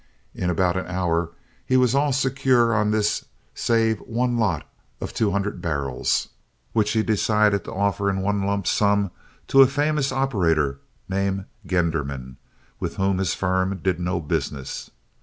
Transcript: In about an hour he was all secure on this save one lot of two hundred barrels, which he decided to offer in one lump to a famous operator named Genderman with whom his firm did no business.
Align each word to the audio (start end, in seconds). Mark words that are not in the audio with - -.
In 0.33 0.49
about 0.49 0.77
an 0.77 0.87
hour 0.87 1.29
he 1.63 1.77
was 1.77 1.93
all 1.93 2.11
secure 2.11 2.73
on 2.73 2.89
this 2.89 3.25
save 3.53 3.99
one 3.99 4.35
lot 4.35 4.67
of 4.99 5.13
two 5.13 5.29
hundred 5.29 5.61
barrels, 5.61 6.29
which 6.73 6.93
he 6.93 7.03
decided 7.03 7.65
to 7.65 7.71
offer 7.71 8.09
in 8.09 8.21
one 8.21 8.41
lump 8.41 8.65
to 8.65 9.61
a 9.61 9.67
famous 9.67 10.11
operator 10.11 10.79
named 11.07 11.45
Genderman 11.67 12.37
with 12.79 12.95
whom 12.95 13.19
his 13.19 13.35
firm 13.35 13.77
did 13.83 13.99
no 13.99 14.19
business. 14.19 14.89